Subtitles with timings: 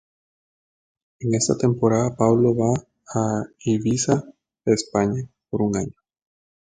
[1.19, 2.73] En esta temporada, Pablo va
[3.13, 4.23] a Ibiza,
[4.65, 5.93] España por un año.